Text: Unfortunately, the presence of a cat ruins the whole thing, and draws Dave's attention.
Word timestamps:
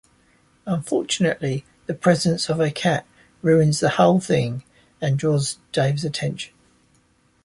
Unfortunately, 0.65 1.63
the 1.85 1.93
presence 1.93 2.49
of 2.49 2.59
a 2.59 2.71
cat 2.71 3.05
ruins 3.43 3.79
the 3.79 3.89
whole 3.89 4.19
thing, 4.19 4.63
and 4.99 5.15
draws 5.19 5.59
Dave's 5.71 6.03
attention. 6.03 6.51